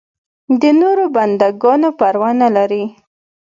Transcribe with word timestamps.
د 0.61 0.63
نورو 0.81 1.05
بنده 1.15 1.47
ګانو 1.61 1.89
پروا 1.99 2.29
نه 2.41 2.49
لري. 2.55 2.83